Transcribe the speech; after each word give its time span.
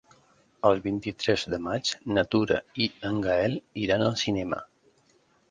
El 0.69 0.79
vint-i-tres 0.85 1.43
de 1.55 1.59
maig 1.65 1.91
na 2.15 2.23
Tura 2.33 2.57
i 2.87 2.89
en 3.11 3.21
Gaël 3.27 3.55
iran 3.85 4.09
al 4.09 4.19
cinema. 4.25 4.65